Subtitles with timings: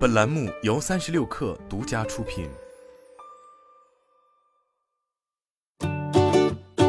[0.00, 2.48] 本栏目由三十六氪独家出品。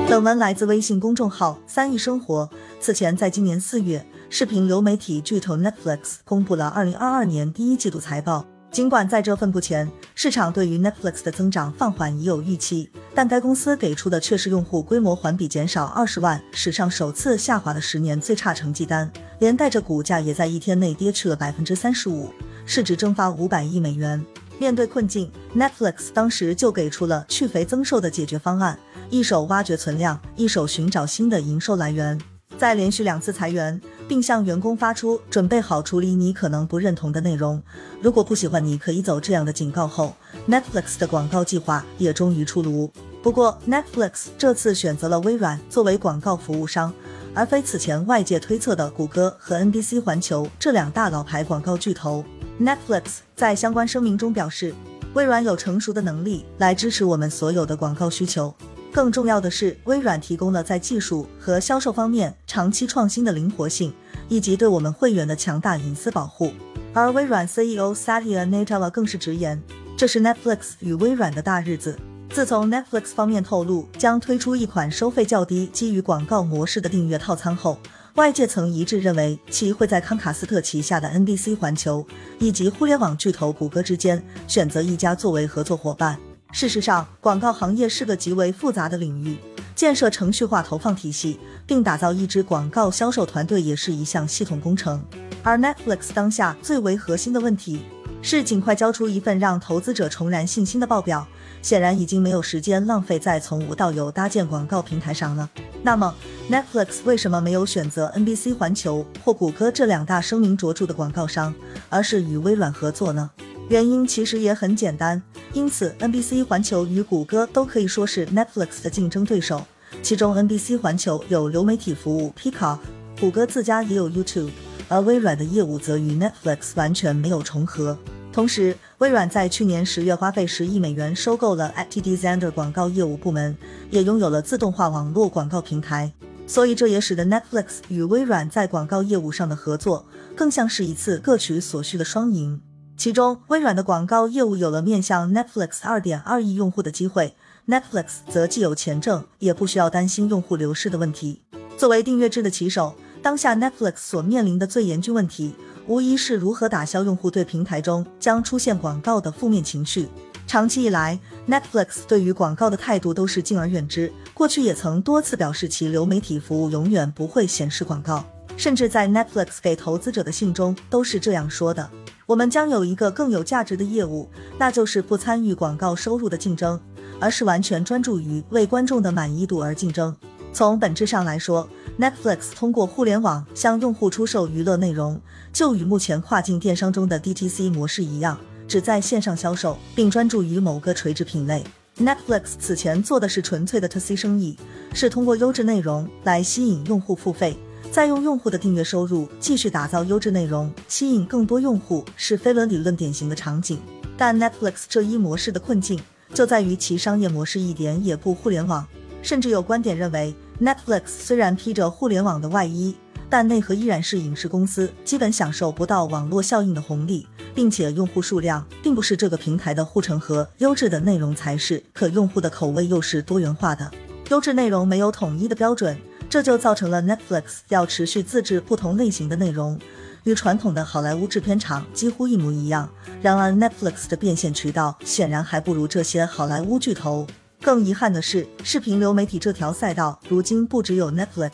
[0.07, 2.49] 本文来自微信公众号“三亿生活”。
[2.79, 8.45] 此前，在今年四月，视频流媒体巨头 Netflix 公布了二零二二年第一季度财报。
[8.71, 22.33] 尽管在这份布前，市场对于 Netflix 的增长放缓已有预期，但该公司给出的却是用户规模环比减少二十万，史上首次下滑的十年最差成绩单，连带着股价也在一天内跌去了百分之三十五，
[22.73, 24.25] 市值蒸发五百亿美元。
[24.57, 32.17] 面对困境，Netflix 当时就给出了去肥增瘦的解决方案，一手挖掘存量，一手寻找新的营收来源。
[32.57, 37.61] 在连续两次裁员，并向员工发出准备好处理你可能不认同的内容，
[38.01, 40.15] 如果不喜欢你可以走这样的警告后
[40.47, 42.89] ，Netflix 的广告计划也终于出炉。
[43.21, 46.93] 不过，Netflix 这次选择了微软作为广告服务商，
[47.33, 52.23] 而非此前外界推测的谷歌和 NBC 环球这两大老牌广告巨头。
[52.59, 54.73] Netflix 在相关声明中表示，
[55.13, 58.53] 微软有成熟的能力来支持我们所有的广告需求。
[58.91, 63.93] 更重要的是，微软提供了在技术和销售方面长期创新的灵活性，
[64.27, 66.51] 以及对我们会员的强大隐私保护。
[66.93, 69.61] 而微软 CEO Satya Nadella 更是直言，
[69.97, 71.97] 这是 Netflix 与微软的大日子。
[72.29, 77.77] 自从 Netflix 方面透露将推出一款收费较低、基于广告模式的订阅套餐后，
[78.15, 82.05] 外界曾一致认为其会在康卡斯特旗下的 NBC 环球
[82.39, 86.17] 以及互联网巨头谷歌之间选择一家作为合作伙伴。
[86.51, 89.37] 事实上，广告行业是个极为复杂的领域，
[89.73, 95.01] 建设程序化投放体系并打造一支广告销售团队也是一项系统工程。
[95.41, 97.81] 而 Netflix 当下最为核心的问题
[98.21, 101.25] 是尽快交出一份让投资者重燃信心的报表，
[101.61, 105.49] 显然已经没有时间浪费在从无到有搭建广告平台上了。
[105.83, 106.13] 那么
[106.49, 111.53] ，Netflix 为什么没有选择 NBC 环球或谷歌这两大声名卓著的广告商，
[111.89, 113.31] 而是与微软合作呢？
[113.67, 115.21] 原因其实也很简单，
[115.53, 119.65] 因此 NBC 环球与谷歌都可以说是 Netflix 的竞争对手。
[120.03, 122.77] 其中 NBC 环球有流媒体服务 Peacock，
[123.19, 124.51] 谷歌自家也有 YouTube，
[124.87, 127.97] 而微软的业务则与 Netflix 完全没有重合。
[128.31, 133.57] 同时，微软在去年十月花费十亿美元收购了 ATD Xandr 广告业务部门，
[133.89, 136.11] 也拥有了自动化网络广告平台。
[136.47, 140.05] 所以这也使得 Netflix 与微软在广告业务上的合作
[140.35, 142.61] 更像是一次各取所需的双赢。
[142.97, 147.35] 其中，微软的广告业务有了面向 Netflix 二点二亿用户的机会
[147.67, 151.41] ，Netflix 则既有钱挣，也不需要担心用户流失的问题。
[151.77, 155.55] 作为订阅制的旗手，当下 Netflix 所面临的最严峻问题，
[155.87, 160.07] 无疑是如何打消用户对平台中将出现广告的负面情绪。
[160.47, 168.23] 长期以来，Netflix 对于广告的态度都是敬而远之，过去也曾多次表示其流媒体服务永远不会显示广告，
[168.57, 171.89] 甚至在 Netflix 给投资者的信中都是这样说的。
[172.25, 176.79] 我们将有一个更有价值的业务，那就是不参与广告收入的竞争，
[177.19, 180.15] 而是完全专注于为观众的满意度而竞争。
[180.53, 181.67] 从本质上来说
[182.01, 185.21] ，Netflix 通过互联网向用户出售娱乐内容，
[185.53, 188.35] 就与目前跨境电商中的 DTC 模式一样，
[188.67, 191.63] 只在线上销售，并专注于某个垂直品类。
[191.99, 194.57] Netflix 此前做的是纯粹的 To C 生意，
[194.95, 197.55] 是通过优质内容来吸引用户付费。
[197.91, 203.79] 再用用户的订阅收入继续打造优质内容，吸引更多用户，是飞轮理论典型的场景。
[204.17, 205.99] 但 Netflix 这一模式的困境
[206.33, 208.87] 就在于其商业模式一点也不互联网，
[209.21, 212.95] 甚至有观点认为，Netflix 虽然披着互联网的外衣，
[213.29, 223.89] 但内核依然是影视公司，基本享受不到网络效应的红利，并且用户数量并不是这个平台的护城河，优质的内容才是，可用户的口味又是多元化的，
[224.29, 225.97] 优质内容没有统一的标准。
[226.29, 229.77] 这就造成了 Netflix 要持续自制不同类型的内容，
[230.23, 232.89] 与传统的好莱坞制片厂几乎一模一样。
[233.21, 237.27] 然而，Netflix 的变现渠道显然还不如这些好莱坞巨头。
[237.61, 241.51] 更遗憾的是，视频流媒体这条赛道如今不只有 Netflix，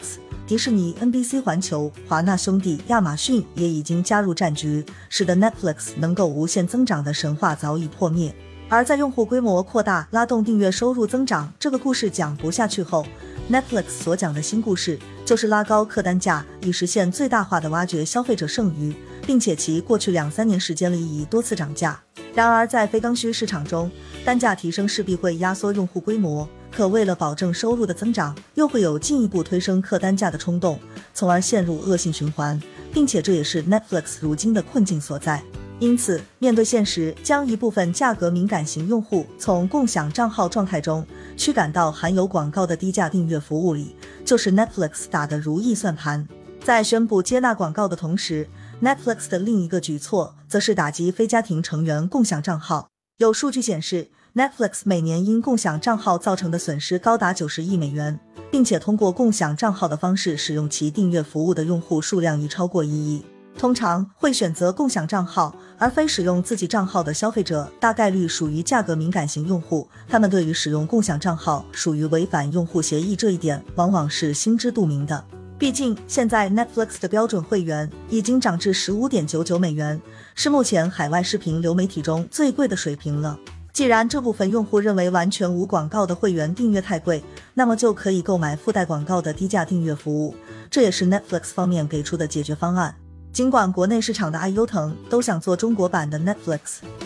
[0.47, 8.33] 迪士尼、NBC 环球、华纳兄弟、亚马逊也已经加入战局，使得 Netflix 能够无限增长的神话早已破灭。
[8.69, 13.06] 而在用户规模扩大拉动订阅收入增长这个故事讲不下去后
[13.51, 18.95] ，Netflix 所讲的新故事就是拉高客单价，以实现最大化的挖掘消费者剩余，
[19.25, 22.01] 并且其过去两三年时间里已多次涨价。
[22.38, 23.89] 然而，在非刚需市场中，
[24.24, 30.80] 单价提升势必会压缩用户规模，可为了保证收入的增长，又会有进一步推升客单价的冲动，
[31.16, 32.62] 从而陷入恶性循环，
[32.94, 35.42] 并且这也是 Netflix 如今的困境所在。
[35.80, 41.04] 因此，面对现实，将一部分价格敏感型用户从共享账号状态中
[41.36, 46.28] 驱赶到含有广告的低价订阅服务里，就是 Netflix 打的如意算盘。
[46.63, 48.45] 在宣布接纳广告的同时
[48.79, 52.89] Netflix 的另一个举措则是打击非家庭成员共享账号。
[53.18, 58.19] 有数据显示，Netflix 每年因共享账号造成的损失高达九十亿美元，
[58.51, 63.25] 并且通过共享账号的方式使用其订阅服务的用户数量已超过一亿。
[63.57, 69.89] 通常会选择共享账号而非使用自己账号的消费者，大概率属于价格敏感型用户。
[70.07, 75.25] 他们对于使用共享账号属于违反用户协议这一点，往往是心知肚明的。
[75.59, 80.00] 毕竟，现在 Netflix 的标准会员已经涨至十五点九九美元，
[80.36, 83.39] 是目前海外视频流媒体中最贵的水平了。
[83.74, 87.24] 既然这部分用户认为完全无广告的会员订阅太贵，
[87.56, 90.36] 那么就可以购买附带广告的低价订阅服务，
[90.69, 92.94] 这也是 Netflix 方面给出的解决方案。
[93.33, 96.60] 尽管国内市场的爱优腾都想做中国版的 Netflix，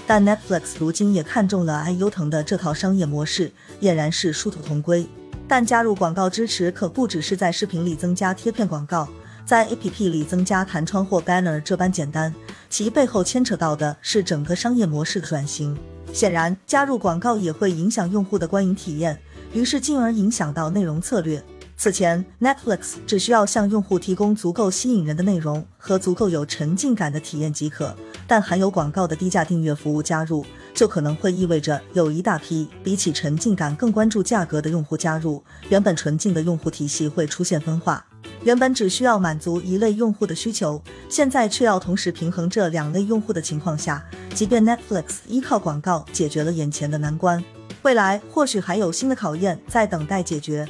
[0.06, 3.52] 但 Netflix 如今也看中了爱优腾的这套商业模式，
[3.82, 5.08] 俨然是殊途同归。
[5.52, 9.06] 但加入广告支持可不只是在视频里增加贴片广告，
[9.46, 12.34] 在 APP 里增加弹窗或 banner 这般简单，
[12.70, 15.78] 其背后牵扯到的是整个商业模式的转型。
[16.14, 19.20] 显然，加入广告也会影响用户的观影体验，
[19.52, 21.44] 于是进而影响到内容策略。
[21.76, 27.94] 此前，Netflix 只需要向用户提供足够吸引人的内容和足够有沉浸感的体验即可，
[28.26, 30.46] 但含有广告的低价订阅服务加入。
[30.74, 38.06] 就可能会意味着有一大批比起沉浸感更关注价格的用户加入，原本纯净的用户体系会出现分化。
[38.44, 44.04] 原本只需要满足一类用户的需求，现在却要同时平衡这两类用户的情况下，
[44.34, 47.44] 即便 Netflix 依靠广告解决了眼前的难关，
[47.84, 50.68] 未来或许还有新的考验在等待解决。